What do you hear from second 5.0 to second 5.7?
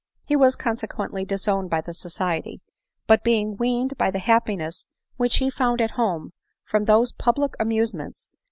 which he